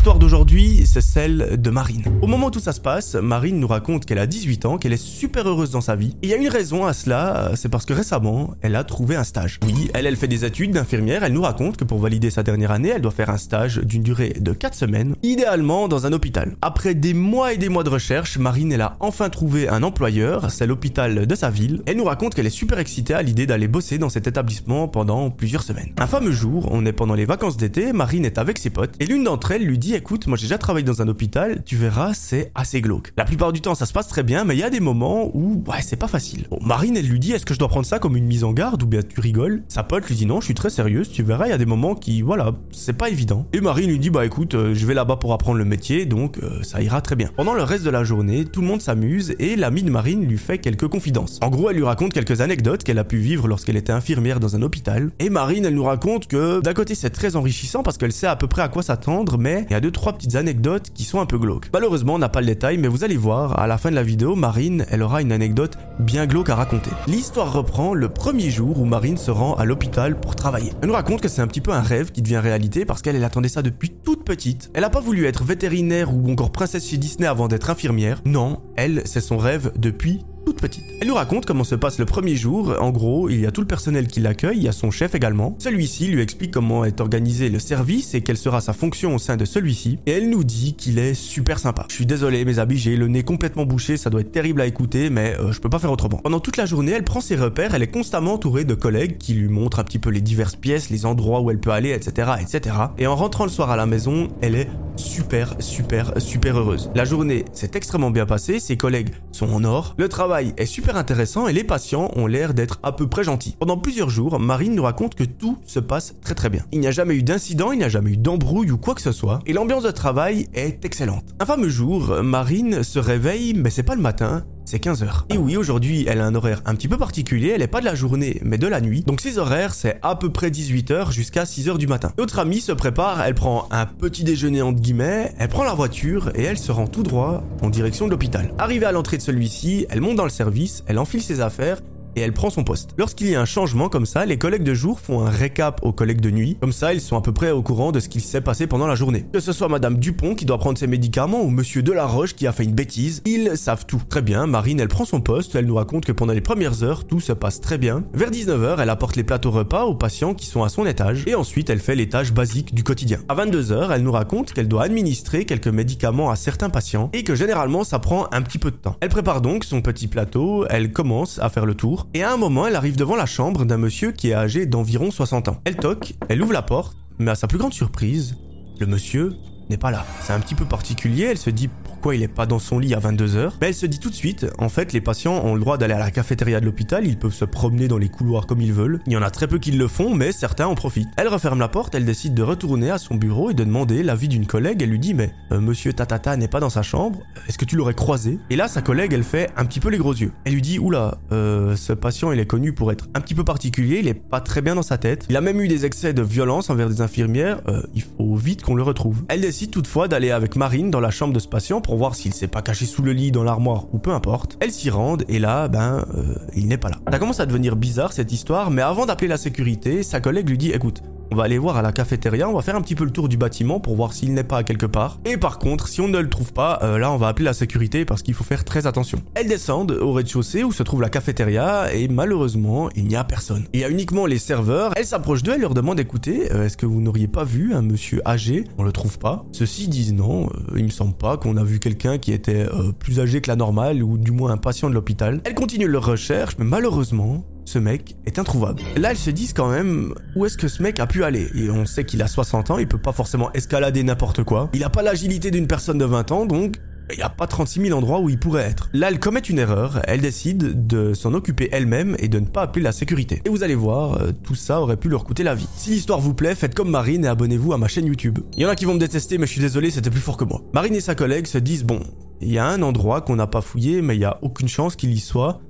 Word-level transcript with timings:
L'histoire 0.00 0.18
d'aujourd'hui, 0.18 0.84
c'est 0.86 1.02
celle 1.02 1.60
de 1.60 1.68
Marine. 1.68 2.04
Au 2.22 2.26
moment 2.26 2.50
où 2.56 2.58
ça 2.58 2.72
se 2.72 2.80
passe, 2.80 3.16
Marine 3.16 3.60
nous 3.60 3.66
raconte 3.66 4.06
qu'elle 4.06 4.18
a 4.18 4.26
18 4.26 4.64
ans, 4.64 4.78
qu'elle 4.78 4.94
est 4.94 4.96
super 4.96 5.46
heureuse 5.46 5.72
dans 5.72 5.82
sa 5.82 5.94
vie. 5.94 6.16
Et 6.22 6.28
il 6.28 6.30
y 6.30 6.32
a 6.32 6.38
une 6.38 6.48
raison 6.48 6.86
à 6.86 6.94
cela, 6.94 7.50
c'est 7.54 7.68
parce 7.68 7.84
que 7.84 7.92
récemment, 7.92 8.54
elle 8.62 8.76
a 8.76 8.84
trouvé 8.84 9.16
un 9.16 9.24
stage. 9.24 9.60
Oui, 9.62 9.90
elle, 9.92 10.06
elle 10.06 10.16
fait 10.16 10.26
des 10.26 10.46
études 10.46 10.70
d'infirmière, 10.70 11.22
elle 11.22 11.34
nous 11.34 11.42
raconte 11.42 11.76
que 11.76 11.84
pour 11.84 11.98
valider 11.98 12.30
sa 12.30 12.42
dernière 12.42 12.70
année, 12.70 12.88
elle 12.88 13.02
doit 13.02 13.10
faire 13.10 13.28
un 13.28 13.36
stage 13.36 13.76
d'une 13.76 14.02
durée 14.02 14.32
de 14.40 14.54
4 14.54 14.74
semaines, 14.74 15.16
idéalement 15.22 15.86
dans 15.86 16.06
un 16.06 16.14
hôpital. 16.14 16.56
Après 16.62 16.94
des 16.94 17.12
mois 17.12 17.52
et 17.52 17.58
des 17.58 17.68
mois 17.68 17.84
de 17.84 17.90
recherche, 17.90 18.38
Marine, 18.38 18.72
elle 18.72 18.80
a 18.80 18.96
enfin 19.00 19.28
trouvé 19.28 19.68
un 19.68 19.82
employeur, 19.82 20.50
c'est 20.50 20.66
l'hôpital 20.66 21.26
de 21.26 21.34
sa 21.34 21.50
ville. 21.50 21.82
Elle 21.84 21.98
nous 21.98 22.04
raconte 22.04 22.34
qu'elle 22.34 22.46
est 22.46 22.48
super 22.48 22.78
excitée 22.78 23.12
à 23.12 23.20
l'idée 23.20 23.46
d'aller 23.46 23.68
bosser 23.68 23.98
dans 23.98 24.08
cet 24.08 24.26
établissement 24.26 24.88
pendant 24.88 25.28
plusieurs 25.28 25.62
semaines. 25.62 25.92
Un 25.98 26.06
fameux 26.06 26.32
jour, 26.32 26.70
on 26.72 26.86
est 26.86 26.94
pendant 26.94 27.14
les 27.14 27.26
vacances 27.26 27.58
d'été, 27.58 27.92
Marine 27.92 28.24
est 28.24 28.38
avec 28.38 28.56
ses 28.56 28.70
potes, 28.70 28.94
et 28.98 29.04
l'une 29.04 29.24
d'entre 29.24 29.50
elles 29.50 29.66
lui 29.66 29.76
dit 29.76 29.89
écoute, 29.94 30.26
moi 30.26 30.36
j'ai 30.36 30.46
déjà 30.46 30.58
travaillé 30.58 30.84
dans 30.84 31.02
un 31.02 31.08
hôpital, 31.08 31.62
tu 31.64 31.76
verras, 31.76 32.14
c'est 32.14 32.50
assez 32.54 32.80
glauque. 32.80 33.12
La 33.16 33.24
plupart 33.24 33.52
du 33.52 33.60
temps, 33.60 33.74
ça 33.74 33.86
se 33.86 33.92
passe 33.92 34.08
très 34.08 34.22
bien, 34.22 34.44
mais 34.44 34.54
il 34.54 34.60
y 34.60 34.62
a 34.62 34.70
des 34.70 34.80
moments 34.80 35.30
où, 35.34 35.62
ouais, 35.66 35.82
c'est 35.82 35.96
pas 35.96 36.08
facile. 36.08 36.46
Bon, 36.50 36.58
Marine, 36.62 36.96
elle 36.96 37.06
lui 37.06 37.18
dit 37.18 37.32
est-ce 37.32 37.46
que 37.46 37.54
je 37.54 37.58
dois 37.58 37.68
prendre 37.68 37.86
ça 37.86 37.98
comme 37.98 38.16
une 38.16 38.26
mise 38.26 38.44
en 38.44 38.52
garde 38.52 38.82
ou 38.82 38.86
bien 38.86 39.00
tu 39.02 39.20
rigoles? 39.20 39.62
Sa 39.68 39.82
pote 39.82 40.06
lui 40.06 40.14
dit 40.14 40.26
non, 40.26 40.40
je 40.40 40.46
suis 40.46 40.54
très 40.54 40.70
sérieuse, 40.70 41.10
tu 41.10 41.22
verras, 41.22 41.46
il 41.46 41.50
y 41.50 41.52
a 41.52 41.58
des 41.58 41.66
moments 41.66 41.94
qui, 41.94 42.22
voilà, 42.22 42.52
c'est 42.70 42.96
pas 42.96 43.10
évident. 43.10 43.46
Et 43.52 43.60
Marine 43.60 43.90
lui 43.90 43.98
dit 43.98 44.10
bah 44.10 44.24
écoute, 44.26 44.54
euh, 44.54 44.74
je 44.74 44.86
vais 44.86 44.94
là-bas 44.94 45.16
pour 45.16 45.32
apprendre 45.32 45.58
le 45.58 45.64
métier, 45.64 46.06
donc 46.06 46.38
euh, 46.38 46.62
ça 46.62 46.80
ira 46.82 47.00
très 47.00 47.16
bien. 47.16 47.30
Pendant 47.36 47.54
le 47.54 47.62
reste 47.62 47.84
de 47.84 47.90
la 47.90 48.04
journée, 48.04 48.44
tout 48.44 48.60
le 48.60 48.66
monde 48.66 48.80
s'amuse 48.80 49.34
et 49.38 49.56
l'amie 49.56 49.82
de 49.82 49.90
Marine 49.90 50.24
lui 50.24 50.38
fait 50.38 50.58
quelques 50.58 50.88
confidences. 50.88 51.38
En 51.42 51.50
gros, 51.50 51.70
elle 51.70 51.76
lui 51.76 51.84
raconte 51.84 52.12
quelques 52.12 52.40
anecdotes 52.40 52.84
qu'elle 52.84 52.98
a 52.98 53.04
pu 53.04 53.18
vivre 53.18 53.48
lorsqu'elle 53.48 53.76
était 53.76 53.92
infirmière 53.92 54.40
dans 54.40 54.56
un 54.56 54.62
hôpital. 54.62 55.10
Et 55.18 55.30
Marine, 55.30 55.64
elle 55.64 55.74
nous 55.74 55.84
raconte 55.84 56.26
que 56.26 56.60
d'un 56.60 56.74
côté, 56.74 56.94
c'est 56.94 57.10
très 57.10 57.36
enrichissant 57.36 57.82
parce 57.82 57.98
qu'elle 57.98 58.12
sait 58.12 58.26
à 58.26 58.36
peu 58.36 58.46
près 58.46 58.62
à 58.62 58.68
quoi 58.68 58.82
s'attendre, 58.82 59.38
mais 59.38 59.66
deux 59.80 59.90
trois 59.90 60.12
petites 60.12 60.36
anecdotes 60.36 60.90
qui 60.94 61.04
sont 61.04 61.20
un 61.20 61.26
peu 61.26 61.38
glauques. 61.38 61.68
Malheureusement, 61.72 62.14
on 62.14 62.18
n'a 62.18 62.28
pas 62.28 62.40
le 62.40 62.46
détail, 62.46 62.78
mais 62.78 62.88
vous 62.88 63.04
allez 63.04 63.16
voir, 63.16 63.58
à 63.58 63.66
la 63.66 63.78
fin 63.78 63.90
de 63.90 63.96
la 63.96 64.02
vidéo, 64.02 64.36
Marine, 64.36 64.86
elle 64.90 65.02
aura 65.02 65.22
une 65.22 65.32
anecdote 65.32 65.76
bien 65.98 66.26
glauque 66.26 66.50
à 66.50 66.54
raconter. 66.54 66.90
L'histoire 67.06 67.52
reprend 67.52 67.94
le 67.94 68.08
premier 68.08 68.50
jour 68.50 68.78
où 68.80 68.84
Marine 68.84 69.16
se 69.16 69.30
rend 69.30 69.54
à 69.54 69.64
l'hôpital 69.64 70.18
pour 70.18 70.36
travailler. 70.36 70.72
Elle 70.82 70.88
nous 70.88 70.94
raconte 70.94 71.20
que 71.20 71.28
c'est 71.28 71.42
un 71.42 71.46
petit 71.46 71.60
peu 71.60 71.72
un 71.72 71.82
rêve 71.82 72.12
qui 72.12 72.22
devient 72.22 72.38
réalité 72.38 72.84
parce 72.84 73.02
qu'elle 73.02 73.16
elle 73.16 73.24
attendait 73.24 73.48
ça 73.48 73.62
depuis 73.62 73.90
toute 73.90 74.24
petite. 74.24 74.70
Elle 74.74 74.82
n'a 74.82 74.90
pas 74.90 75.00
voulu 75.00 75.26
être 75.26 75.44
vétérinaire 75.44 76.14
ou 76.14 76.30
encore 76.30 76.52
princesse 76.52 76.88
chez 76.88 76.96
Disney 76.96 77.26
avant 77.26 77.48
d'être 77.48 77.70
infirmière. 77.70 78.20
Non, 78.24 78.60
elle, 78.76 79.02
c'est 79.04 79.20
son 79.20 79.38
rêve 79.38 79.72
depuis 79.76 80.20
toute 80.44 80.60
petite. 80.60 80.84
Elle 81.00 81.08
nous 81.08 81.14
raconte 81.14 81.46
comment 81.46 81.64
se 81.64 81.74
passe 81.74 81.98
le 81.98 82.04
premier 82.04 82.36
jour. 82.36 82.74
En 82.80 82.90
gros, 82.90 83.28
il 83.28 83.40
y 83.40 83.46
a 83.46 83.50
tout 83.50 83.60
le 83.60 83.66
personnel 83.66 84.06
qui 84.06 84.20
l'accueille, 84.20 84.58
il 84.58 84.62
y 84.62 84.68
a 84.68 84.72
son 84.72 84.90
chef 84.90 85.14
également. 85.14 85.56
Celui-ci 85.58 86.06
lui 86.06 86.22
explique 86.22 86.50
comment 86.50 86.84
est 86.84 87.00
organisé 87.00 87.48
le 87.48 87.58
service 87.58 88.14
et 88.14 88.20
quelle 88.20 88.36
sera 88.36 88.60
sa 88.60 88.72
fonction 88.72 89.14
au 89.14 89.18
sein 89.18 89.36
de 89.36 89.44
celui-ci. 89.44 89.98
Et 90.06 90.12
elle 90.12 90.30
nous 90.30 90.44
dit 90.44 90.74
qu'il 90.74 90.98
est 90.98 91.14
super 91.14 91.58
sympa. 91.58 91.86
Je 91.88 91.94
suis 91.94 92.06
désolé 92.06 92.44
mes 92.44 92.58
amis, 92.58 92.76
j'ai 92.76 92.96
le 92.96 93.08
nez 93.08 93.22
complètement 93.22 93.64
bouché, 93.64 93.96
ça 93.96 94.10
doit 94.10 94.20
être 94.20 94.32
terrible 94.32 94.60
à 94.60 94.66
écouter, 94.66 95.10
mais 95.10 95.36
euh, 95.38 95.52
je 95.52 95.60
peux 95.60 95.70
pas 95.70 95.78
faire 95.78 95.92
autrement. 95.92 96.18
Pendant 96.18 96.40
toute 96.40 96.56
la 96.56 96.66
journée, 96.66 96.92
elle 96.92 97.04
prend 97.04 97.20
ses 97.20 97.36
repères, 97.36 97.74
elle 97.74 97.82
est 97.82 97.90
constamment 97.90 98.34
entourée 98.34 98.64
de 98.64 98.74
collègues 98.74 99.18
qui 99.18 99.34
lui 99.34 99.48
montrent 99.48 99.78
un 99.78 99.84
petit 99.84 99.98
peu 99.98 100.10
les 100.10 100.20
diverses 100.20 100.56
pièces, 100.56 100.90
les 100.90 101.06
endroits 101.06 101.40
où 101.40 101.50
elle 101.50 101.60
peut 101.60 101.70
aller, 101.70 101.90
etc., 101.90 102.32
etc. 102.40 102.76
Et 102.98 103.06
en 103.06 103.16
rentrant 103.16 103.44
le 103.44 103.50
soir 103.50 103.70
à 103.70 103.76
la 103.76 103.86
maison, 103.86 104.28
elle 104.40 104.54
est 104.54 104.68
super, 105.00 105.56
super, 105.58 106.12
super 106.18 106.58
heureuse. 106.58 106.90
La 106.94 107.04
journée 107.04 107.44
s'est 107.52 107.72
extrêmement 107.74 108.10
bien 108.10 108.26
passée, 108.26 108.60
ses 108.60 108.76
collègues 108.76 109.10
sont 109.32 109.52
en 109.52 109.64
or, 109.64 109.94
le 109.98 110.08
travail 110.08 110.54
est 110.56 110.66
super 110.66 110.96
intéressant 110.96 111.48
et 111.48 111.52
les 111.52 111.64
patients 111.64 112.10
ont 112.16 112.26
l'air 112.26 112.54
d'être 112.54 112.78
à 112.82 112.92
peu 112.92 113.08
près 113.08 113.24
gentils. 113.24 113.56
Pendant 113.58 113.78
plusieurs 113.78 114.10
jours, 114.10 114.38
Marine 114.38 114.74
nous 114.74 114.82
raconte 114.82 115.14
que 115.14 115.24
tout 115.24 115.58
se 115.66 115.80
passe 115.80 116.14
très 116.22 116.34
très 116.34 116.50
bien. 116.50 116.64
Il 116.72 116.80
n'y 116.80 116.86
a 116.86 116.92
jamais 116.92 117.14
eu 117.14 117.22
d'incident, 117.22 117.72
il 117.72 117.78
n'y 117.78 117.84
a 117.84 117.88
jamais 117.88 118.10
eu 118.10 118.16
d'embrouille 118.16 118.70
ou 118.70 118.78
quoi 118.78 118.94
que 118.94 119.02
ce 119.02 119.12
soit, 119.12 119.40
et 119.46 119.52
l'ambiance 119.52 119.82
de 119.82 119.90
travail 119.90 120.48
est 120.54 120.84
excellente. 120.84 121.24
Un 121.40 121.46
fameux 121.46 121.68
jour, 121.70 122.22
Marine 122.22 122.82
se 122.82 122.98
réveille, 122.98 123.54
mais 123.54 123.70
c'est 123.70 123.82
pas 123.82 123.94
le 123.94 124.02
matin, 124.02 124.44
c'est 124.70 124.78
15h. 124.78 125.24
Et 125.30 125.36
oui, 125.36 125.56
aujourd'hui, 125.56 126.04
elle 126.06 126.20
a 126.20 126.26
un 126.26 126.34
horaire 126.36 126.62
un 126.64 126.76
petit 126.76 126.86
peu 126.86 126.96
particulier, 126.96 127.50
elle 127.52 127.62
est 127.62 127.66
pas 127.66 127.80
de 127.80 127.84
la 127.84 127.96
journée, 127.96 128.40
mais 128.44 128.56
de 128.56 128.68
la 128.68 128.80
nuit. 128.80 129.02
Donc 129.02 129.20
ses 129.20 129.38
horaires, 129.38 129.74
c'est 129.74 129.98
à 130.02 130.14
peu 130.14 130.30
près 130.30 130.50
18h 130.50 131.10
jusqu'à 131.10 131.42
6h 131.42 131.76
du 131.76 131.88
matin. 131.88 132.12
Notre 132.18 132.38
amie 132.38 132.60
se 132.60 132.70
prépare, 132.70 133.20
elle 133.20 133.34
prend 133.34 133.66
un 133.72 133.84
petit 133.84 134.22
déjeuner 134.22 134.62
entre 134.62 134.80
guillemets, 134.80 135.32
elle 135.40 135.48
prend 135.48 135.64
la 135.64 135.74
voiture 135.74 136.30
et 136.36 136.44
elle 136.44 136.58
se 136.58 136.70
rend 136.70 136.86
tout 136.86 137.02
droit 137.02 137.42
en 137.62 137.68
direction 137.68 138.06
de 138.06 138.12
l'hôpital. 138.12 138.54
Arrivée 138.58 138.86
à 138.86 138.92
l'entrée 138.92 139.16
de 139.16 139.22
celui-ci, 139.22 139.86
elle 139.90 140.00
monte 140.00 140.14
dans 140.14 140.24
le 140.24 140.30
service, 140.30 140.84
elle 140.86 141.00
enfile 141.00 141.22
ses 141.22 141.40
affaires 141.40 141.78
et 142.16 142.20
elle 142.20 142.32
prend 142.32 142.50
son 142.50 142.64
poste. 142.64 142.90
Lorsqu'il 142.98 143.28
y 143.28 143.34
a 143.34 143.40
un 143.40 143.44
changement 143.44 143.88
comme 143.88 144.06
ça, 144.06 144.26
les 144.26 144.38
collègues 144.38 144.62
de 144.62 144.74
jour 144.74 145.00
font 145.00 145.24
un 145.24 145.30
récap 145.30 145.80
aux 145.82 145.92
collègues 145.92 146.20
de 146.20 146.30
nuit. 146.30 146.56
Comme 146.60 146.72
ça, 146.72 146.94
ils 146.94 147.00
sont 147.00 147.16
à 147.16 147.20
peu 147.20 147.32
près 147.32 147.50
au 147.50 147.62
courant 147.62 147.92
de 147.92 148.00
ce 148.00 148.08
qu'il 148.08 148.20
s'est 148.20 148.40
passé 148.40 148.66
pendant 148.66 148.86
la 148.86 148.94
journée. 148.94 149.26
Que 149.32 149.40
ce 149.40 149.52
soit 149.52 149.68
Madame 149.68 149.98
Dupont 149.98 150.34
qui 150.34 150.44
doit 150.44 150.58
prendre 150.58 150.78
ses 150.78 150.86
médicaments 150.86 151.42
ou 151.42 151.50
Monsieur 151.50 151.82
Delaroche 151.82 152.34
qui 152.34 152.46
a 152.46 152.52
fait 152.52 152.64
une 152.64 152.74
bêtise, 152.74 153.22
ils 153.26 153.56
savent 153.56 153.86
tout. 153.86 154.02
Très 154.08 154.22
bien, 154.22 154.46
Marine, 154.46 154.80
elle 154.80 154.88
prend 154.88 155.04
son 155.04 155.20
poste, 155.20 155.54
elle 155.54 155.66
nous 155.66 155.74
raconte 155.74 156.04
que 156.04 156.12
pendant 156.12 156.32
les 156.32 156.40
premières 156.40 156.82
heures, 156.82 157.04
tout 157.04 157.20
se 157.20 157.32
passe 157.32 157.60
très 157.60 157.78
bien. 157.78 158.04
Vers 158.12 158.30
19h, 158.30 158.76
elle 158.80 158.90
apporte 158.90 159.16
les 159.16 159.24
plateaux 159.24 159.50
repas 159.50 159.84
aux 159.84 159.94
patients 159.94 160.34
qui 160.34 160.46
sont 160.46 160.62
à 160.62 160.68
son 160.68 160.86
étage 160.86 161.24
et 161.26 161.34
ensuite 161.34 161.70
elle 161.70 161.80
fait 161.80 161.94
les 161.94 162.08
tâches 162.08 162.32
basiques 162.32 162.74
du 162.74 162.82
quotidien. 162.82 163.20
À 163.28 163.34
22h, 163.34 163.90
elle 163.92 164.02
nous 164.02 164.12
raconte 164.12 164.52
qu'elle 164.52 164.68
doit 164.68 164.84
administrer 164.84 165.44
quelques 165.44 165.68
médicaments 165.68 166.30
à 166.30 166.36
certains 166.36 166.70
patients 166.70 167.10
et 167.12 167.24
que 167.24 167.34
généralement 167.34 167.84
ça 167.84 167.98
prend 167.98 168.26
un 168.32 168.42
petit 168.42 168.58
peu 168.58 168.70
de 168.70 168.76
temps. 168.76 168.96
Elle 169.00 169.08
prépare 169.08 169.40
donc 169.40 169.64
son 169.64 169.82
petit 169.82 170.08
plateau, 170.08 170.66
elle 170.68 170.92
commence 170.92 171.38
à 171.38 171.48
faire 171.48 171.66
le 171.66 171.74
tour 171.74 171.99
et 172.14 172.22
à 172.22 172.32
un 172.32 172.36
moment, 172.36 172.66
elle 172.66 172.76
arrive 172.76 172.96
devant 172.96 173.16
la 173.16 173.26
chambre 173.26 173.64
d'un 173.64 173.76
monsieur 173.76 174.12
qui 174.12 174.30
est 174.30 174.34
âgé 174.34 174.66
d'environ 174.66 175.10
60 175.10 175.48
ans. 175.48 175.60
Elle 175.64 175.76
toque, 175.76 176.14
elle 176.28 176.42
ouvre 176.42 176.52
la 176.52 176.62
porte, 176.62 176.96
mais 177.18 177.30
à 177.30 177.34
sa 177.34 177.46
plus 177.46 177.58
grande 177.58 177.74
surprise, 177.74 178.36
le 178.78 178.86
monsieur 178.86 179.34
n'est 179.68 179.76
pas 179.76 179.90
là. 179.90 180.04
C'est 180.20 180.32
un 180.32 180.40
petit 180.40 180.54
peu 180.54 180.64
particulier, 180.64 181.24
elle 181.24 181.38
se 181.38 181.50
dit 181.50 181.68
pourquoi 182.00 182.14
il 182.14 182.22
est 182.22 182.28
pas 182.28 182.46
dans 182.46 182.58
son 182.58 182.78
lit 182.78 182.94
à 182.94 182.98
22h 182.98 183.52
Mais 183.60 183.66
elle 183.66 183.74
se 183.74 183.84
dit 183.84 183.98
tout 183.98 184.08
de 184.08 184.14
suite, 184.14 184.46
en 184.56 184.70
fait, 184.70 184.94
les 184.94 185.02
patients 185.02 185.44
ont 185.44 185.52
le 185.54 185.60
droit 185.60 185.76
d'aller 185.76 185.92
à 185.92 185.98
la 185.98 186.10
cafétéria 186.10 186.58
de 186.58 186.64
l'hôpital, 186.64 187.06
ils 187.06 187.18
peuvent 187.18 187.34
se 187.34 187.44
promener 187.44 187.88
dans 187.88 187.98
les 187.98 188.08
couloirs 188.08 188.46
comme 188.46 188.62
ils 188.62 188.72
veulent. 188.72 189.00
Il 189.06 189.12
y 189.12 189.18
en 189.18 189.22
a 189.22 189.28
très 189.28 189.46
peu 189.46 189.58
qui 189.58 189.70
le 189.70 189.86
font, 189.86 190.14
mais 190.14 190.32
certains 190.32 190.66
en 190.66 190.74
profitent. 190.74 191.10
Elle 191.18 191.28
referme 191.28 191.58
la 191.58 191.68
porte, 191.68 191.94
elle 191.94 192.06
décide 192.06 192.32
de 192.32 192.42
retourner 192.42 192.90
à 192.90 192.96
son 192.96 193.16
bureau 193.16 193.50
et 193.50 193.54
de 193.54 193.64
demander 193.64 194.02
l'avis 194.02 194.28
d'une 194.28 194.46
collègue. 194.46 194.80
Elle 194.80 194.88
lui 194.88 194.98
dit 194.98 195.12
mais 195.12 195.30
euh, 195.52 195.60
monsieur 195.60 195.92
Tatata 195.92 196.38
n'est 196.38 196.48
pas 196.48 196.58
dans 196.58 196.70
sa 196.70 196.80
chambre, 196.80 197.18
est-ce 197.46 197.58
que 197.58 197.66
tu 197.66 197.76
l'aurais 197.76 197.92
croisé? 197.92 198.38
Et 198.48 198.56
là, 198.56 198.66
sa 198.66 198.80
collègue, 198.80 199.12
elle 199.12 199.22
fait 199.22 199.50
un 199.58 199.66
petit 199.66 199.80
peu 199.80 199.90
les 199.90 199.98
gros 199.98 200.14
yeux. 200.14 200.32
Elle 200.46 200.54
lui 200.54 200.62
dit 200.62 200.78
oula, 200.78 201.18
euh, 201.32 201.76
ce 201.76 201.92
patient, 201.92 202.32
il 202.32 202.40
est 202.40 202.46
connu 202.46 202.72
pour 202.72 202.92
être 202.92 203.08
un 203.12 203.20
petit 203.20 203.34
peu 203.34 203.44
particulier, 203.44 203.98
il 203.98 204.08
est 204.08 204.14
pas 204.14 204.40
très 204.40 204.62
bien 204.62 204.74
dans 204.74 204.80
sa 204.80 204.96
tête. 204.96 205.26
Il 205.28 205.36
a 205.36 205.42
même 205.42 205.60
eu 205.60 205.68
des 205.68 205.84
excès 205.84 206.14
de 206.14 206.22
violence 206.22 206.70
envers 206.70 206.88
des 206.88 207.02
infirmières, 207.02 207.60
euh, 207.68 207.82
il 207.94 208.00
faut 208.00 208.36
vite 208.36 208.62
qu'on 208.62 208.74
le 208.74 208.82
retrouve. 208.82 209.22
Elle 209.28 209.42
décide 209.42 209.70
toutefois 209.70 210.08
d'aller 210.08 210.30
avec 210.30 210.56
Marine 210.56 210.90
dans 210.90 211.00
la 211.00 211.10
chambre 211.10 211.34
de 211.34 211.40
ce 211.40 211.48
patient 211.48 211.82
pour 211.90 211.98
voir 211.98 212.14
s'il 212.14 212.32
s'est 212.32 212.46
pas 212.46 212.62
caché 212.62 212.86
sous 212.86 213.02
le 213.02 213.10
lit, 213.10 213.32
dans 213.32 213.42
l'armoire 213.42 213.86
ou 213.92 213.98
peu 213.98 214.12
importe. 214.12 214.56
Elle 214.60 214.70
s'y 214.70 214.90
rend 214.90 215.16
et 215.26 215.40
là, 215.40 215.66
ben, 215.66 216.04
euh, 216.14 216.36
il 216.54 216.68
n'est 216.68 216.78
pas 216.78 216.88
là. 216.88 216.98
Ça 217.10 217.18
commence 217.18 217.40
à 217.40 217.46
devenir 217.46 217.74
bizarre 217.74 218.12
cette 218.12 218.30
histoire, 218.30 218.70
mais 218.70 218.80
avant 218.80 219.06
d'appeler 219.06 219.26
la 219.26 219.36
sécurité, 219.36 220.04
sa 220.04 220.20
collègue 220.20 220.48
lui 220.48 220.56
dit 220.56 220.70
écoute, 220.70 221.02
on 221.32 221.36
va 221.36 221.44
aller 221.44 221.58
voir 221.58 221.76
à 221.76 221.82
la 221.82 221.92
cafétéria, 221.92 222.48
on 222.48 222.54
va 222.54 222.62
faire 222.62 222.74
un 222.74 222.82
petit 222.82 222.94
peu 222.94 223.04
le 223.04 223.12
tour 223.12 223.28
du 223.28 223.36
bâtiment 223.36 223.78
pour 223.78 223.94
voir 223.94 224.12
s'il 224.12 224.34
n'est 224.34 224.44
pas 224.44 224.64
quelque 224.64 224.86
part. 224.86 225.18
Et 225.24 225.36
par 225.36 225.58
contre, 225.58 225.86
si 225.86 226.00
on 226.00 226.08
ne 226.08 226.18
le 226.18 226.28
trouve 226.28 226.52
pas, 226.52 226.80
euh, 226.82 226.98
là 226.98 227.12
on 227.12 227.16
va 227.16 227.28
appeler 227.28 227.44
la 227.44 227.52
sécurité 227.52 228.04
parce 228.04 228.22
qu'il 228.22 228.34
faut 228.34 228.44
faire 228.44 228.64
très 228.64 228.86
attention. 228.86 229.22
Elles 229.34 229.46
descendent 229.46 229.92
au 229.92 230.12
rez-de-chaussée 230.12 230.64
où 230.64 230.72
se 230.72 230.82
trouve 230.82 231.00
la 231.00 231.08
cafétéria 231.08 231.92
et 231.94 232.08
malheureusement, 232.08 232.90
il 232.96 233.04
n'y 233.04 233.16
a 233.16 233.22
personne. 233.22 233.66
Il 233.72 233.80
y 233.80 233.84
a 233.84 233.90
uniquement 233.90 234.26
les 234.26 234.38
serveurs. 234.38 234.92
Elle 234.96 235.06
s'approche 235.06 235.42
d'eux, 235.42 235.52
elle 235.54 235.60
leur 235.60 235.74
demande 235.74 236.00
écoutez, 236.00 236.50
euh, 236.52 236.66
est-ce 236.66 236.76
que 236.76 236.86
vous 236.86 237.00
n'auriez 237.00 237.28
pas 237.28 237.44
vu 237.44 237.74
un 237.74 237.82
monsieur 237.82 238.22
âgé? 238.26 238.64
On 238.78 238.82
le 238.82 238.92
trouve 238.92 239.18
pas. 239.18 239.44
Ceux-ci 239.52 239.88
disent 239.88 240.14
non, 240.14 240.46
euh, 240.46 240.78
il 240.78 240.84
me 240.84 240.90
semble 240.90 241.14
pas 241.14 241.36
qu'on 241.36 241.56
a 241.56 241.64
vu 241.64 241.78
quelqu'un 241.78 242.18
qui 242.18 242.32
était 242.32 242.66
plus 242.98 243.20
âgé 243.20 243.40
que 243.40 243.48
la 243.48 243.56
normale 243.56 244.02
ou 244.02 244.18
du 244.18 244.32
moins 244.32 244.50
un 244.50 244.56
patient 244.56 244.88
de 244.88 244.94
l'hôpital. 244.94 245.40
Elles 245.44 245.54
continuent 245.54 245.86
leur 245.86 246.04
recherche, 246.04 246.56
mais 246.58 246.64
malheureusement, 246.64 247.44
ce 247.64 247.78
mec 247.78 248.16
est 248.26 248.38
introuvable. 248.38 248.82
Là, 248.96 249.10
elles 249.10 249.16
se 249.16 249.30
disent 249.30 249.52
quand 249.52 249.70
même 249.70 250.14
où 250.36 250.46
est-ce 250.46 250.56
que 250.56 250.68
ce 250.68 250.82
mec 250.82 251.00
a 251.00 251.06
pu 251.06 251.24
aller? 251.24 251.48
Et 251.54 251.70
on 251.70 251.86
sait 251.86 252.04
qu'il 252.04 252.22
a 252.22 252.28
60 252.28 252.70
ans, 252.70 252.78
il 252.78 252.88
peut 252.88 252.98
pas 252.98 253.12
forcément 253.12 253.52
escalader 253.52 254.02
n'importe 254.02 254.44
quoi. 254.44 254.70
Il 254.74 254.84
a 254.84 254.90
pas 254.90 255.02
l'agilité 255.02 255.50
d'une 255.50 255.66
personne 255.66 255.98
de 255.98 256.04
20 256.04 256.32
ans, 256.32 256.46
donc 256.46 256.76
il 257.12 257.16
n'y 257.16 257.22
a 257.22 257.28
pas 257.28 257.46
36 257.46 257.82
000 257.82 257.98
endroits 257.98 258.20
où 258.20 258.28
il 258.28 258.38
pourrait 258.38 258.62
être. 258.62 258.88
Là, 258.92 259.08
elle 259.08 259.18
commet 259.18 259.40
une 259.40 259.58
erreur, 259.58 260.00
elle 260.04 260.20
décide 260.20 260.86
de 260.86 261.14
s'en 261.14 261.34
occuper 261.34 261.68
elle-même 261.72 262.16
et 262.18 262.28
de 262.28 262.38
ne 262.38 262.46
pas 262.46 262.62
appeler 262.62 262.82
la 262.82 262.92
sécurité. 262.92 263.42
Et 263.44 263.48
vous 263.48 263.62
allez 263.62 263.74
voir, 263.74 264.20
euh, 264.20 264.32
tout 264.42 264.54
ça 264.54 264.80
aurait 264.80 264.96
pu 264.96 265.08
leur 265.08 265.24
coûter 265.24 265.42
la 265.42 265.54
vie. 265.54 265.68
Si 265.76 265.90
l'histoire 265.90 266.20
vous 266.20 266.34
plaît, 266.34 266.54
faites 266.54 266.74
comme 266.74 266.90
Marine 266.90 267.24
et 267.24 267.28
abonnez-vous 267.28 267.72
à 267.72 267.78
ma 267.78 267.88
chaîne 267.88 268.06
YouTube. 268.06 268.38
Il 268.56 268.62
y 268.62 268.66
en 268.66 268.68
a 268.68 268.76
qui 268.76 268.84
vont 268.84 268.94
me 268.94 269.00
détester, 269.00 269.38
mais 269.38 269.46
je 269.46 269.52
suis 269.52 269.60
désolé, 269.60 269.90
c'était 269.90 270.10
plus 270.10 270.20
fort 270.20 270.36
que 270.36 270.44
moi. 270.44 270.62
Marine 270.72 270.94
et 270.94 271.00
sa 271.00 271.14
collègue 271.14 271.46
se 271.46 271.58
disent, 271.58 271.84
bon, 271.84 272.00
il 272.40 272.52
y 272.52 272.58
a 272.58 272.66
un 272.66 272.82
endroit 272.82 273.20
qu'on 273.20 273.36
n'a 273.36 273.46
pas 273.46 273.60
fouillé, 273.60 274.02
mais 274.02 274.16
il 274.16 274.20
y 274.20 274.24
a 274.24 274.38
aucune 274.42 274.68
chance 274.68 274.96
qu'il 274.96 275.12
y 275.12 275.18
soit 275.18 275.60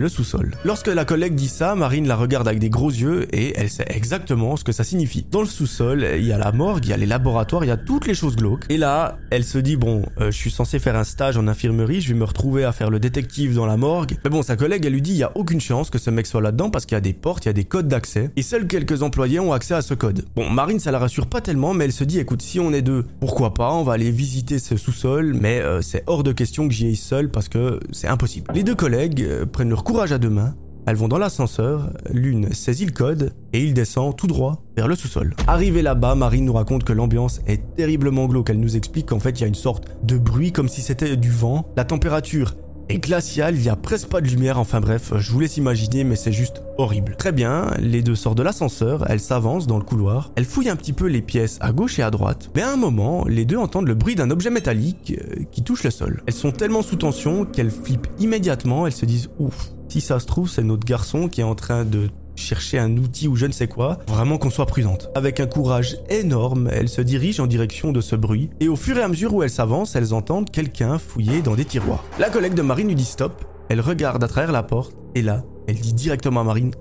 le 0.00 0.08
sous-sol. 0.08 0.52
Lorsque 0.64 0.88
la 0.88 1.04
collègue 1.04 1.34
dit 1.34 1.48
ça, 1.48 1.74
Marine 1.74 2.06
la 2.06 2.16
regarde 2.16 2.48
avec 2.48 2.60
des 2.60 2.70
gros 2.70 2.90
yeux 2.90 3.26
et 3.34 3.52
elle 3.56 3.70
sait 3.70 3.86
exactement 3.88 4.56
ce 4.56 4.64
que 4.64 4.72
ça 4.72 4.84
signifie. 4.84 5.26
Dans 5.30 5.40
le 5.40 5.46
sous-sol, 5.46 6.06
il 6.16 6.24
y 6.24 6.32
a 6.32 6.38
la 6.38 6.52
morgue, 6.52 6.84
il 6.84 6.90
y 6.90 6.92
a 6.92 6.96
les 6.96 7.06
laboratoires, 7.06 7.64
il 7.64 7.68
y 7.68 7.72
a 7.72 7.76
toutes 7.76 8.06
les 8.06 8.14
choses 8.14 8.36
glauques. 8.36 8.64
Et 8.68 8.76
là, 8.76 9.18
elle 9.30 9.44
se 9.44 9.58
dit 9.58 9.76
bon, 9.76 10.04
euh, 10.20 10.30
je 10.30 10.36
suis 10.36 10.50
censé 10.50 10.78
faire 10.78 10.96
un 10.96 11.04
stage 11.04 11.36
en 11.36 11.46
infirmerie, 11.48 12.00
je 12.00 12.12
vais 12.12 12.18
me 12.18 12.24
retrouver 12.24 12.64
à 12.64 12.72
faire 12.72 12.90
le 12.90 13.00
détective 13.00 13.54
dans 13.54 13.66
la 13.66 13.76
morgue. 13.76 14.16
Mais 14.24 14.30
bon, 14.30 14.42
sa 14.42 14.56
collègue, 14.56 14.84
elle 14.86 14.92
lui 14.92 15.02
dit 15.02 15.12
il 15.12 15.18
y 15.18 15.22
a 15.22 15.32
aucune 15.34 15.60
chance 15.60 15.90
que 15.90 15.98
ce 15.98 16.10
mec 16.10 16.26
soit 16.26 16.40
là-dedans 16.40 16.70
parce 16.70 16.86
qu'il 16.86 16.96
y 16.96 16.98
a 16.98 17.02
des 17.02 17.12
portes, 17.12 17.44
il 17.44 17.48
y 17.48 17.50
a 17.50 17.54
des 17.54 17.64
codes 17.64 17.88
d'accès 17.88 18.30
et 18.36 18.42
seuls 18.42 18.66
quelques 18.66 19.02
employés 19.02 19.40
ont 19.40 19.52
accès 19.52 19.74
à 19.74 19.82
ce 19.82 19.94
code. 19.94 20.24
Bon, 20.34 20.48
Marine, 20.50 20.80
ça 20.80 20.90
la 20.90 20.98
rassure 20.98 21.26
pas 21.26 21.40
tellement, 21.40 21.74
mais 21.74 21.84
elle 21.84 21.92
se 21.92 22.04
dit 22.04 22.18
écoute, 22.18 22.42
si 22.42 22.60
on 22.60 22.72
est 22.72 22.82
deux, 22.82 23.04
pourquoi 23.20 23.54
pas, 23.54 23.72
on 23.72 23.82
va 23.82 23.94
aller 23.94 24.10
visiter 24.10 24.58
ce 24.58 24.76
sous-sol, 24.76 25.36
mais 25.38 25.60
euh, 25.60 25.82
c'est 25.82 26.04
hors 26.06 26.22
de 26.22 26.32
question 26.32 26.68
que 26.68 26.74
j'y 26.74 26.86
aille 26.86 26.96
seul 26.96 27.30
parce 27.30 27.48
que 27.48 27.80
c'est 27.92 28.08
impossible. 28.08 28.52
Les 28.54 28.62
deux 28.62 28.74
collègues 28.74 29.22
euh, 29.22 29.46
prennent 29.46 29.70
leur 29.70 29.81
courage 29.82 30.12
à 30.12 30.18
deux 30.18 30.30
mains 30.30 30.54
elles 30.84 30.96
vont 30.96 31.06
dans 31.06 31.18
l'ascenseur, 31.18 31.92
l'une 32.10 32.52
saisit 32.52 32.86
le 32.86 32.90
code 32.90 33.32
et 33.52 33.62
il 33.62 33.72
descend 33.72 34.16
tout 34.16 34.26
droit 34.26 34.64
vers 34.76 34.88
le 34.88 34.96
sous-sol. 34.96 35.36
Arrivé 35.46 35.80
là-bas, 35.80 36.16
Marine 36.16 36.44
nous 36.44 36.52
raconte 36.52 36.82
que 36.82 36.92
l'ambiance 36.92 37.40
est 37.46 37.76
terriblement 37.76 38.26
glauque. 38.26 38.50
Elle 38.50 38.58
nous 38.58 38.76
explique 38.76 39.06
qu'en 39.06 39.20
fait 39.20 39.38
il 39.38 39.42
y 39.42 39.44
a 39.44 39.46
une 39.46 39.54
sorte 39.54 39.84
de 40.02 40.18
bruit 40.18 40.50
comme 40.50 40.68
si 40.68 40.80
c'était 40.80 41.16
du 41.16 41.30
vent. 41.30 41.70
La 41.76 41.84
température 41.84 42.56
est 42.92 42.98
glaciale, 42.98 43.56
il 43.56 43.62
y 43.62 43.68
a 43.68 43.76
presque 43.76 44.08
pas 44.08 44.20
de 44.20 44.28
lumière, 44.28 44.58
enfin 44.58 44.80
bref, 44.80 45.12
je 45.16 45.32
vous 45.32 45.40
laisse 45.40 45.56
imaginer 45.56 46.04
mais 46.04 46.16
c'est 46.16 46.32
juste 46.32 46.62
horrible. 46.78 47.16
Très 47.16 47.32
bien, 47.32 47.70
les 47.78 48.02
deux 48.02 48.14
sortent 48.14 48.38
de 48.38 48.42
l'ascenseur, 48.42 49.04
elles 49.08 49.20
s'avancent 49.20 49.66
dans 49.66 49.78
le 49.78 49.84
couloir, 49.84 50.30
elles 50.36 50.44
fouillent 50.44 50.68
un 50.68 50.76
petit 50.76 50.92
peu 50.92 51.06
les 51.06 51.22
pièces 51.22 51.58
à 51.60 51.72
gauche 51.72 51.98
et 51.98 52.02
à 52.02 52.10
droite, 52.10 52.50
mais 52.54 52.62
à 52.62 52.70
un 52.70 52.76
moment, 52.76 53.24
les 53.26 53.44
deux 53.44 53.56
entendent 53.56 53.88
le 53.88 53.94
bruit 53.94 54.14
d'un 54.14 54.30
objet 54.30 54.50
métallique 54.50 55.14
euh, 55.18 55.44
qui 55.50 55.62
touche 55.62 55.84
le 55.84 55.90
sol. 55.90 56.22
Elles 56.26 56.34
sont 56.34 56.52
tellement 56.52 56.82
sous 56.82 56.96
tension 56.96 57.44
qu'elles 57.44 57.70
flippent 57.70 58.08
immédiatement, 58.18 58.86
elles 58.86 58.92
se 58.92 59.06
disent 59.06 59.30
ouf, 59.38 59.70
si 59.88 60.00
ça 60.00 60.20
se 60.20 60.26
trouve, 60.26 60.48
c'est 60.48 60.62
notre 60.62 60.86
garçon 60.86 61.28
qui 61.28 61.40
est 61.40 61.44
en 61.44 61.54
train 61.54 61.84
de 61.84 62.08
chercher 62.36 62.78
un 62.78 62.96
outil 62.96 63.28
ou 63.28 63.36
je 63.36 63.46
ne 63.46 63.52
sais 63.52 63.68
quoi, 63.68 63.98
vraiment 64.06 64.38
qu'on 64.38 64.50
soit 64.50 64.66
prudente. 64.66 65.10
Avec 65.14 65.40
un 65.40 65.46
courage 65.46 65.98
énorme, 66.08 66.68
elle 66.72 66.88
se 66.88 67.00
dirige 67.00 67.40
en 67.40 67.46
direction 67.46 67.92
de 67.92 68.00
ce 68.00 68.16
bruit, 68.16 68.50
et 68.60 68.68
au 68.68 68.76
fur 68.76 68.98
et 68.98 69.02
à 69.02 69.08
mesure 69.08 69.34
où 69.34 69.42
elle 69.42 69.50
s'avance, 69.50 69.96
elles 69.96 70.14
entendent 70.14 70.50
quelqu'un 70.50 70.98
fouiller 70.98 71.42
dans 71.42 71.54
des 71.54 71.64
tiroirs. 71.64 72.04
La 72.18 72.30
collègue 72.30 72.54
de 72.54 72.62
Marine 72.62 72.88
lui 72.88 72.94
dit 72.94 73.04
stop, 73.04 73.44
elle 73.68 73.80
regarde 73.80 74.22
à 74.22 74.28
travers 74.28 74.52
la 74.52 74.62
porte, 74.62 74.96
et 75.14 75.22
là, 75.22 75.42
elle 75.68 75.76
dit 75.76 75.92
directement 75.92 76.40
à 76.40 76.44
Marine 76.44 76.72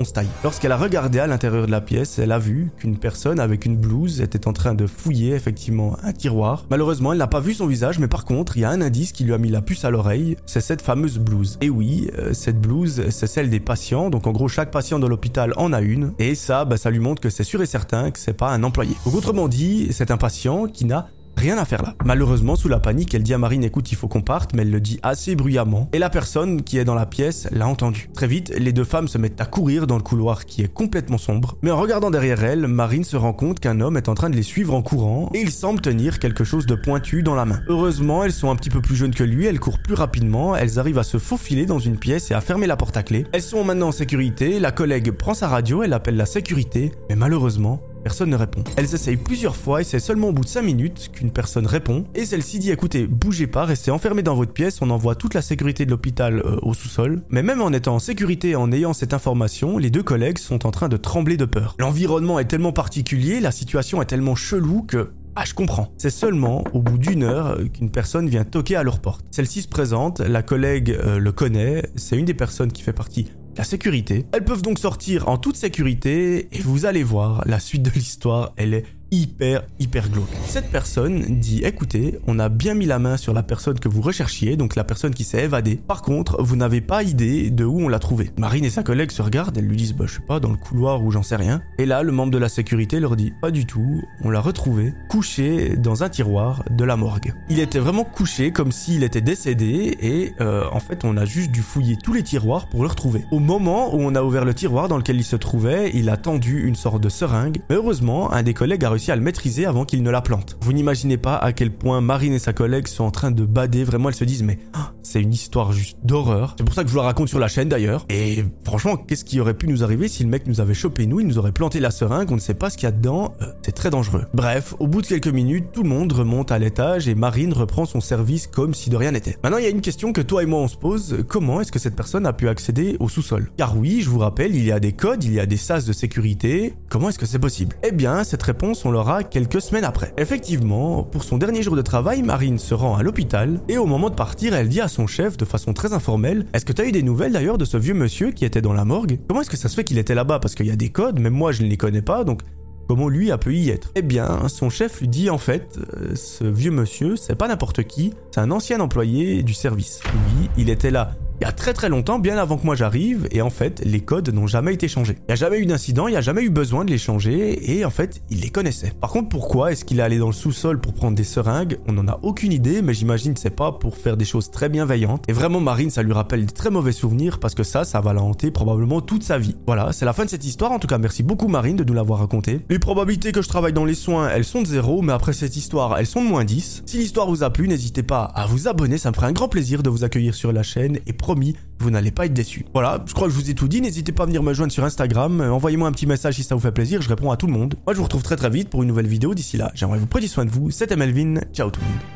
on 0.00 0.04
se 0.04 0.12
taille. 0.12 0.28
Lorsqu'elle 0.44 0.72
a 0.72 0.76
regardé 0.76 1.18
à 1.18 1.26
l'intérieur 1.26 1.66
de 1.66 1.70
la 1.70 1.80
pièce, 1.80 2.18
elle 2.18 2.32
a 2.32 2.38
vu 2.38 2.70
qu'une 2.78 2.98
personne 2.98 3.40
avec 3.40 3.64
une 3.64 3.76
blouse 3.76 4.20
était 4.20 4.46
en 4.46 4.52
train 4.52 4.74
de 4.74 4.86
fouiller 4.86 5.34
effectivement 5.34 5.96
un 6.02 6.12
tiroir. 6.12 6.66
Malheureusement, 6.70 7.12
elle 7.12 7.18
n'a 7.18 7.26
pas 7.26 7.40
vu 7.40 7.54
son 7.54 7.66
visage, 7.66 7.98
mais 7.98 8.08
par 8.08 8.24
contre, 8.24 8.56
il 8.56 8.60
y 8.60 8.64
a 8.64 8.70
un 8.70 8.80
indice 8.80 9.12
qui 9.12 9.24
lui 9.24 9.32
a 9.32 9.38
mis 9.38 9.50
la 9.50 9.62
puce 9.62 9.84
à 9.84 9.90
l'oreille, 9.90 10.36
c'est 10.46 10.60
cette 10.60 10.82
fameuse 10.82 11.18
blouse. 11.18 11.58
Et 11.60 11.70
oui, 11.70 12.10
euh, 12.18 12.32
cette 12.32 12.60
blouse, 12.60 13.08
c'est 13.10 13.26
celle 13.26 13.50
des 13.50 13.60
patients, 13.60 14.10
donc 14.10 14.26
en 14.26 14.32
gros, 14.32 14.48
chaque 14.48 14.70
patient 14.70 14.98
de 14.98 15.06
l'hôpital 15.06 15.52
en 15.56 15.72
a 15.72 15.80
une, 15.80 16.12
et 16.18 16.34
ça, 16.34 16.64
bah, 16.64 16.76
ça 16.76 16.90
lui 16.90 17.00
montre 17.00 17.20
que 17.20 17.30
c'est 17.30 17.44
sûr 17.44 17.62
et 17.62 17.66
certain 17.66 18.10
que 18.10 18.18
c'est 18.18 18.32
pas 18.32 18.50
un 18.50 18.62
employé. 18.62 18.94
Donc 19.04 19.14
autrement 19.14 19.48
dit, 19.48 19.88
c'est 19.90 20.10
un 20.10 20.16
patient 20.16 20.66
qui 20.66 20.84
n'a 20.84 21.08
Rien 21.36 21.58
à 21.58 21.64
faire 21.64 21.82
là. 21.82 21.94
Malheureusement, 22.04 22.56
sous 22.56 22.68
la 22.68 22.80
panique, 22.80 23.14
elle 23.14 23.22
dit 23.22 23.34
à 23.34 23.38
Marine 23.38 23.62
écoute, 23.62 23.92
il 23.92 23.94
faut 23.96 24.08
qu'on 24.08 24.22
parte, 24.22 24.54
mais 24.54 24.62
elle 24.62 24.70
le 24.70 24.80
dit 24.80 24.98
assez 25.02 25.36
bruyamment. 25.36 25.88
Et 25.92 25.98
la 25.98 26.10
personne 26.10 26.62
qui 26.62 26.78
est 26.78 26.84
dans 26.84 26.94
la 26.94 27.06
pièce 27.06 27.46
l'a 27.52 27.68
entendu. 27.68 28.08
Très 28.14 28.26
vite, 28.26 28.52
les 28.56 28.72
deux 28.72 28.84
femmes 28.84 29.06
se 29.06 29.18
mettent 29.18 29.40
à 29.40 29.44
courir 29.44 29.86
dans 29.86 29.96
le 29.96 30.02
couloir 30.02 30.46
qui 30.46 30.62
est 30.62 30.72
complètement 30.72 31.18
sombre. 31.18 31.56
Mais 31.62 31.70
en 31.70 31.78
regardant 31.78 32.10
derrière 32.10 32.42
elle, 32.42 32.66
Marine 32.66 33.04
se 33.04 33.16
rend 33.16 33.32
compte 33.32 33.60
qu'un 33.60 33.80
homme 33.80 33.96
est 33.96 34.08
en 34.08 34.14
train 34.14 34.30
de 34.30 34.36
les 34.36 34.42
suivre 34.42 34.74
en 34.74 34.82
courant 34.82 35.30
et 35.34 35.40
il 35.40 35.50
semble 35.50 35.80
tenir 35.80 36.18
quelque 36.18 36.44
chose 36.44 36.66
de 36.66 36.74
pointu 36.74 37.22
dans 37.22 37.34
la 37.34 37.44
main. 37.44 37.60
Heureusement, 37.68 38.24
elles 38.24 38.32
sont 38.32 38.50
un 38.50 38.56
petit 38.56 38.70
peu 38.70 38.80
plus 38.80 38.96
jeunes 38.96 39.14
que 39.14 39.24
lui, 39.24 39.46
elles 39.46 39.60
courent 39.60 39.80
plus 39.80 39.94
rapidement, 39.94 40.56
elles 40.56 40.78
arrivent 40.78 40.98
à 40.98 41.02
se 41.02 41.18
faufiler 41.18 41.66
dans 41.66 41.78
une 41.78 41.98
pièce 41.98 42.30
et 42.30 42.34
à 42.34 42.40
fermer 42.40 42.66
la 42.66 42.76
porte 42.76 42.96
à 42.96 43.02
clé. 43.02 43.26
Elles 43.32 43.42
sont 43.42 43.62
maintenant 43.62 43.88
en 43.88 43.92
sécurité, 43.92 44.58
la 44.58 44.72
collègue 44.72 45.10
prend 45.12 45.34
sa 45.34 45.48
radio, 45.48 45.82
elle 45.82 45.92
appelle 45.92 46.16
la 46.16 46.26
sécurité, 46.26 46.92
mais 47.10 47.16
malheureusement, 47.16 47.80
Personne 48.06 48.30
ne 48.30 48.36
répond. 48.36 48.62
Elles 48.76 48.94
essayent 48.94 49.16
plusieurs 49.16 49.56
fois 49.56 49.80
et 49.80 49.84
c'est 49.84 49.98
seulement 49.98 50.28
au 50.28 50.32
bout 50.32 50.44
de 50.44 50.48
5 50.48 50.62
minutes 50.62 51.10
qu'une 51.12 51.32
personne 51.32 51.66
répond. 51.66 52.04
Et 52.14 52.24
celle-ci 52.24 52.60
dit 52.60 52.70
écoutez, 52.70 53.04
bougez 53.08 53.48
pas, 53.48 53.64
restez 53.64 53.90
enfermés 53.90 54.22
dans 54.22 54.36
votre 54.36 54.52
pièce, 54.52 54.80
on 54.80 54.90
envoie 54.90 55.16
toute 55.16 55.34
la 55.34 55.42
sécurité 55.42 55.86
de 55.86 55.90
l'hôpital 55.90 56.38
euh, 56.38 56.56
au 56.62 56.72
sous-sol. 56.72 57.24
Mais 57.30 57.42
même 57.42 57.60
en 57.60 57.72
étant 57.72 57.96
en 57.96 57.98
sécurité 57.98 58.50
et 58.50 58.54
en 58.54 58.70
ayant 58.70 58.92
cette 58.92 59.12
information, 59.12 59.76
les 59.76 59.90
deux 59.90 60.04
collègues 60.04 60.38
sont 60.38 60.68
en 60.68 60.70
train 60.70 60.88
de 60.88 60.96
trembler 60.96 61.36
de 61.36 61.46
peur. 61.46 61.74
L'environnement 61.80 62.38
est 62.38 62.44
tellement 62.44 62.72
particulier, 62.72 63.40
la 63.40 63.50
situation 63.50 64.00
est 64.00 64.06
tellement 64.06 64.36
chelou 64.36 64.82
que 64.82 65.10
ah, 65.34 65.44
je 65.44 65.54
comprends. 65.54 65.92
C'est 65.98 66.10
seulement 66.10 66.62
au 66.74 66.82
bout 66.82 66.98
d'une 66.98 67.24
heure 67.24 67.58
qu'une 67.74 67.90
personne 67.90 68.28
vient 68.28 68.44
toquer 68.44 68.76
à 68.76 68.84
leur 68.84 69.00
porte. 69.00 69.26
Celle-ci 69.32 69.62
se 69.62 69.68
présente, 69.68 70.20
la 70.20 70.42
collègue 70.42 70.92
euh, 70.92 71.18
le 71.18 71.32
connaît, 71.32 71.90
c'est 71.96 72.16
une 72.16 72.24
des 72.24 72.34
personnes 72.34 72.70
qui 72.70 72.82
fait 72.82 72.92
partie 72.92 73.32
la 73.56 73.64
sécurité. 73.64 74.26
Elles 74.32 74.44
peuvent 74.44 74.62
donc 74.62 74.78
sortir 74.78 75.28
en 75.28 75.38
toute 75.38 75.56
sécurité 75.56 76.48
et 76.52 76.60
vous 76.60 76.84
allez 76.84 77.02
voir, 77.02 77.42
la 77.46 77.58
suite 77.58 77.82
de 77.82 77.90
l'histoire, 77.90 78.52
elle 78.56 78.74
est 78.74 78.84
hyper, 79.10 79.62
hyper 79.78 80.08
glauque. 80.08 80.28
Cette 80.46 80.70
personne 80.70 81.38
dit 81.38 81.62
écoutez, 81.64 82.18
on 82.26 82.38
a 82.38 82.48
bien 82.48 82.74
mis 82.74 82.86
la 82.86 82.98
main 82.98 83.16
sur 83.16 83.32
la 83.32 83.42
personne 83.42 83.78
que 83.78 83.88
vous 83.88 84.02
recherchiez, 84.02 84.56
donc 84.56 84.76
la 84.76 84.84
personne 84.84 85.14
qui 85.14 85.24
s'est 85.24 85.44
évadée. 85.44 85.76
Par 85.76 86.02
contre, 86.02 86.42
vous 86.42 86.56
n'avez 86.56 86.80
pas 86.80 87.02
idée 87.02 87.50
de 87.50 87.64
où 87.64 87.80
on 87.80 87.88
l'a 87.88 87.98
trouvée. 87.98 88.30
Marine 88.38 88.64
et 88.64 88.70
sa 88.70 88.82
collègue 88.82 89.10
se 89.10 89.22
regardent, 89.22 89.56
elles 89.58 89.66
lui 89.66 89.76
disent 89.76 89.94
bah 89.94 90.04
je 90.06 90.14
sais 90.14 90.26
pas, 90.26 90.40
dans 90.40 90.50
le 90.50 90.56
couloir 90.56 91.02
ou 91.02 91.10
j'en 91.10 91.22
sais 91.22 91.36
rien. 91.36 91.62
Et 91.78 91.86
là, 91.86 92.02
le 92.02 92.12
membre 92.12 92.32
de 92.32 92.38
la 92.38 92.48
sécurité 92.48 93.00
leur 93.00 93.16
dit 93.16 93.32
pas 93.40 93.50
du 93.50 93.66
tout, 93.66 94.02
on 94.22 94.30
l'a 94.30 94.40
retrouvé 94.40 94.92
couché 95.08 95.76
dans 95.76 96.02
un 96.02 96.08
tiroir 96.08 96.64
de 96.70 96.84
la 96.84 96.96
morgue. 96.96 97.34
Il 97.48 97.60
était 97.60 97.78
vraiment 97.78 98.04
couché 98.04 98.50
comme 98.50 98.72
s'il 98.72 99.02
était 99.02 99.20
décédé 99.20 99.96
et 100.00 100.32
euh, 100.40 100.64
en 100.72 100.80
fait 100.80 101.04
on 101.04 101.16
a 101.16 101.24
juste 101.24 101.50
dû 101.50 101.62
fouiller 101.62 101.96
tous 101.96 102.12
les 102.12 102.22
tiroirs 102.22 102.68
pour 102.68 102.82
le 102.82 102.88
retrouver. 102.88 103.24
Au 103.30 103.38
moment 103.38 103.94
où 103.94 103.98
on 104.00 104.14
a 104.14 104.22
ouvert 104.22 104.44
le 104.44 104.54
tiroir 104.54 104.88
dans 104.88 104.96
lequel 104.96 105.16
il 105.16 105.24
se 105.24 105.36
trouvait, 105.36 105.90
il 105.94 106.10
a 106.10 106.16
tendu 106.16 106.66
une 106.66 106.74
sorte 106.74 107.00
de 107.00 107.08
seringue. 107.08 107.58
Heureusement, 107.70 108.32
un 108.32 108.42
des 108.42 108.54
collègues 108.54 108.84
a 108.84 108.90
à 109.08 109.16
le 109.16 109.22
maîtriser 109.22 109.66
avant 109.66 109.84
qu'il 109.84 110.02
ne 110.02 110.10
la 110.10 110.20
plante. 110.20 110.56
Vous 110.60 110.72
n'imaginez 110.72 111.16
pas 111.16 111.36
à 111.36 111.52
quel 111.52 111.72
point 111.72 112.00
Marine 112.00 112.32
et 112.32 112.38
sa 112.38 112.52
collègue 112.52 112.86
sont 112.86 113.04
en 113.04 113.10
train 113.10 113.30
de 113.30 113.44
bader, 113.44 113.84
vraiment 113.84 114.08
elles 114.08 114.14
se 114.14 114.24
disent 114.24 114.42
mais 114.42 114.58
ah, 114.74 114.92
c'est 115.02 115.20
une 115.22 115.32
histoire 115.32 115.72
juste 115.72 115.98
d'horreur. 116.04 116.54
C'est 116.58 116.64
pour 116.64 116.74
ça 116.74 116.82
que 116.82 116.88
je 116.88 116.92
vous 116.92 116.98
la 116.98 117.04
raconte 117.04 117.28
sur 117.28 117.38
la 117.38 117.48
chaîne 117.48 117.68
d'ailleurs. 117.68 118.04
Et 118.08 118.44
franchement, 118.64 118.96
qu'est-ce 118.96 119.24
qui 119.24 119.40
aurait 119.40 119.54
pu 119.54 119.68
nous 119.68 119.84
arriver 119.84 120.08
si 120.08 120.24
le 120.24 120.28
mec 120.28 120.46
nous 120.46 120.60
avait 120.60 120.74
chopé 120.74 121.06
nous, 121.06 121.20
il 121.20 121.26
nous 121.26 121.38
aurait 121.38 121.52
planté 121.52 121.80
la 121.80 121.90
seringue, 121.90 122.30
on 122.30 122.36
ne 122.36 122.40
sait 122.40 122.54
pas 122.54 122.70
ce 122.70 122.76
qu'il 122.76 122.86
y 122.86 122.88
a 122.88 122.92
dedans, 122.92 123.34
euh, 123.42 123.46
c'est 123.62 123.72
très 123.72 123.90
dangereux. 123.90 124.24
Bref, 124.34 124.74
au 124.78 124.86
bout 124.86 125.02
de 125.02 125.06
quelques 125.06 125.26
minutes, 125.28 125.66
tout 125.72 125.82
le 125.82 125.88
monde 125.88 126.12
remonte 126.12 126.52
à 126.52 126.58
l'étage 126.58 127.08
et 127.08 127.14
Marine 127.14 127.52
reprend 127.52 127.84
son 127.84 128.00
service 128.00 128.46
comme 128.46 128.74
si 128.74 128.90
de 128.90 128.96
rien 128.96 129.12
n'était. 129.12 129.36
Maintenant, 129.42 129.58
il 129.58 129.64
y 129.64 129.68
a 129.68 129.70
une 129.70 129.80
question 129.80 130.12
que 130.12 130.20
toi 130.20 130.42
et 130.42 130.46
moi 130.46 130.60
on 130.60 130.68
se 130.68 130.76
pose, 130.76 131.24
comment 131.28 131.60
est-ce 131.60 131.72
que 131.72 131.78
cette 131.78 131.96
personne 131.96 132.26
a 132.26 132.32
pu 132.32 132.48
accéder 132.48 132.96
au 133.00 133.08
sous-sol? 133.08 133.50
Car 133.56 133.76
oui, 133.76 134.00
je 134.02 134.10
vous 134.10 134.18
rappelle, 134.18 134.54
il 134.54 134.64
y 134.64 134.72
a 134.72 134.80
des 134.80 134.92
codes, 134.92 135.24
il 135.24 135.32
y 135.32 135.40
a 135.40 135.46
des 135.46 135.56
sas 135.56 135.84
de 135.84 135.92
sécurité, 135.92 136.74
comment 136.88 137.08
est-ce 137.08 137.18
que 137.18 137.26
c'est 137.26 137.38
possible? 137.38 137.76
Eh 137.82 137.92
bien, 137.92 138.24
cette 138.24 138.42
réponse, 138.42 138.84
l'aura 138.90 139.22
quelques 139.24 139.60
semaines 139.60 139.84
après. 139.84 140.12
Effectivement, 140.18 141.02
pour 141.02 141.24
son 141.24 141.38
dernier 141.38 141.62
jour 141.62 141.76
de 141.76 141.82
travail, 141.82 142.22
Marine 142.22 142.58
se 142.58 142.74
rend 142.74 142.96
à 142.96 143.02
l'hôpital 143.02 143.60
et 143.68 143.78
au 143.78 143.86
moment 143.86 144.10
de 144.10 144.14
partir, 144.14 144.54
elle 144.54 144.68
dit 144.68 144.80
à 144.80 144.88
son 144.88 145.06
chef 145.06 145.36
de 145.36 145.44
façon 145.44 145.72
très 145.72 145.92
informelle 145.92 146.46
Est-ce 146.52 146.64
que 146.64 146.72
tu 146.72 146.82
as 146.82 146.86
eu 146.86 146.92
des 146.92 147.02
nouvelles 147.02 147.32
d'ailleurs 147.32 147.58
de 147.58 147.64
ce 147.64 147.76
vieux 147.76 147.94
monsieur 147.94 148.30
qui 148.30 148.44
était 148.44 148.62
dans 148.62 148.72
la 148.72 148.84
morgue? 148.84 149.18
Comment 149.28 149.40
est-ce 149.40 149.50
que 149.50 149.56
ça 149.56 149.68
se 149.68 149.74
fait 149.74 149.84
qu'il 149.84 149.98
était 149.98 150.14
là-bas? 150.14 150.38
Parce 150.38 150.54
qu'il 150.54 150.66
y 150.66 150.70
a 150.70 150.76
des 150.76 150.90
codes, 150.90 151.18
même 151.18 151.34
moi 151.34 151.52
je 151.52 151.62
ne 151.62 151.68
les 151.68 151.76
connais 151.76 152.02
pas, 152.02 152.24
donc 152.24 152.42
comment 152.88 153.08
lui 153.08 153.30
a 153.30 153.38
pu 153.38 153.56
y 153.56 153.70
être? 153.70 153.90
Eh 153.94 154.02
bien, 154.02 154.48
son 154.48 154.70
chef 154.70 155.00
lui 155.00 155.08
dit 155.08 155.30
en 155.30 155.38
fait, 155.38 155.78
euh, 155.96 156.14
ce 156.14 156.44
vieux 156.44 156.70
monsieur, 156.70 157.16
c'est 157.16 157.34
pas 157.34 157.48
n'importe 157.48 157.84
qui, 157.84 158.12
c'est 158.32 158.40
un 158.40 158.50
ancien 158.50 158.80
employé 158.80 159.42
du 159.42 159.54
service. 159.54 160.00
Lui, 160.04 160.50
il 160.56 160.70
était 160.70 160.90
là 160.90 161.12
il 161.40 161.44
y 161.44 161.48
a 161.48 161.52
très 161.52 161.72
très 161.72 161.88
longtemps, 161.88 162.18
bien 162.18 162.38
avant 162.38 162.56
que 162.56 162.64
moi 162.64 162.74
j'arrive, 162.74 163.28
et 163.30 163.42
en 163.42 163.50
fait, 163.50 163.82
les 163.84 164.00
codes 164.00 164.32
n'ont 164.32 164.46
jamais 164.46 164.74
été 164.74 164.88
changés. 164.88 165.18
Il 165.20 165.26
n'y 165.28 165.32
a 165.32 165.36
jamais 165.36 165.58
eu 165.58 165.66
d'incident, 165.66 166.08
il 166.08 166.12
n'y 166.12 166.16
a 166.16 166.22
jamais 166.22 166.42
eu 166.42 166.50
besoin 166.50 166.84
de 166.84 166.90
les 166.90 166.98
changer, 166.98 167.72
et 167.76 167.84
en 167.84 167.90
fait, 167.90 168.22
il 168.30 168.40
les 168.40 168.50
connaissait. 168.50 168.92
Par 169.00 169.10
contre, 169.10 169.28
pourquoi 169.28 169.72
est-ce 169.72 169.84
qu'il 169.84 169.98
est 170.00 170.02
allé 170.02 170.18
dans 170.18 170.28
le 170.28 170.32
sous-sol 170.32 170.80
pour 170.80 170.94
prendre 170.94 171.16
des 171.16 171.24
seringues? 171.24 171.78
On 171.86 171.92
n'en 171.92 172.08
a 172.08 172.18
aucune 172.22 172.52
idée, 172.52 172.82
mais 172.82 172.94
j'imagine 172.94 173.34
que 173.34 173.40
c'est 173.40 173.50
pas 173.50 173.72
pour 173.72 173.96
faire 173.96 174.16
des 174.16 174.24
choses 174.24 174.50
très 174.50 174.68
bienveillantes. 174.68 175.24
Et 175.28 175.32
vraiment, 175.32 175.60
Marine, 175.60 175.90
ça 175.90 176.02
lui 176.02 176.12
rappelle 176.12 176.46
des 176.46 176.52
très 176.52 176.70
mauvais 176.70 176.92
souvenirs, 176.92 177.38
parce 177.38 177.54
que 177.54 177.62
ça, 177.62 177.84
ça 177.84 178.00
va 178.00 178.12
la 178.12 178.22
hanter 178.22 178.50
probablement 178.50 179.00
toute 179.00 179.22
sa 179.22 179.38
vie. 179.38 179.56
Voilà, 179.66 179.92
c'est 179.92 180.04
la 180.04 180.12
fin 180.12 180.24
de 180.24 180.30
cette 180.30 180.44
histoire, 180.44 180.72
en 180.72 180.78
tout 180.78 180.86
cas, 180.88 180.98
merci 180.98 181.22
beaucoup 181.22 181.48
Marine 181.48 181.76
de 181.76 181.84
nous 181.84 181.94
l'avoir 181.94 182.20
raconté. 182.20 182.60
Les 182.70 182.78
probabilités 182.78 183.32
que 183.32 183.42
je 183.42 183.48
travaille 183.48 183.72
dans 183.72 183.84
les 183.84 183.94
soins, 183.94 184.28
elles 184.28 184.44
sont 184.44 184.62
de 184.62 184.66
zéro, 184.66 185.02
mais 185.02 185.12
après 185.12 185.32
cette 185.32 185.56
histoire, 185.56 185.98
elles 185.98 186.06
sont 186.06 186.22
de 186.22 186.28
moins 186.28 186.44
10. 186.44 186.82
Si 186.86 186.98
l'histoire 186.98 187.28
vous 187.28 187.42
a 187.42 187.50
plu, 187.50 187.68
n'hésitez 187.68 188.02
pas 188.02 188.24
à 188.24 188.46
vous 188.46 188.68
abonner, 188.68 188.98
ça 188.98 189.10
me 189.10 189.14
ferait 189.14 189.26
un 189.26 189.32
grand 189.32 189.48
plaisir 189.48 189.82
de 189.82 189.90
vous 189.90 190.04
accueillir 190.04 190.34
sur 190.34 190.52
la 190.52 190.62
chaîne, 190.62 190.98
et 191.06 191.12
promis, 191.26 191.56
vous 191.80 191.90
n'allez 191.90 192.12
pas 192.12 192.26
être 192.26 192.32
déçus. 192.32 192.64
Voilà, 192.72 193.02
je 193.04 193.12
crois 193.12 193.26
que 193.26 193.34
je 193.34 193.38
vous 193.38 193.50
ai 193.50 193.54
tout 193.54 193.66
dit, 193.66 193.80
n'hésitez 193.80 194.12
pas 194.12 194.22
à 194.22 194.26
venir 194.26 194.44
me 194.44 194.54
joindre 194.54 194.72
sur 194.72 194.84
Instagram, 194.84 195.40
euh, 195.40 195.50
envoyez-moi 195.50 195.88
un 195.88 195.92
petit 195.92 196.06
message 196.06 196.36
si 196.36 196.44
ça 196.44 196.54
vous 196.54 196.60
fait 196.60 196.70
plaisir, 196.70 197.02
je 197.02 197.08
réponds 197.08 197.32
à 197.32 197.36
tout 197.36 197.48
le 197.48 197.52
monde. 197.52 197.74
Moi 197.84 197.94
je 197.94 197.98
vous 197.98 198.04
retrouve 198.04 198.22
très 198.22 198.36
très 198.36 198.48
vite 198.48 198.70
pour 198.70 198.82
une 198.82 198.88
nouvelle 198.88 199.08
vidéo, 199.08 199.34
d'ici 199.34 199.56
là, 199.56 199.72
j'aimerais 199.74 199.98
vous 199.98 200.06
prendre 200.06 200.24
soin 200.26 200.44
de 200.44 200.50
vous, 200.50 200.70
c'était 200.70 200.94
Melvin, 200.94 201.40
ciao 201.52 201.68
tout 201.68 201.80
le 201.80 201.86
monde. 201.86 202.15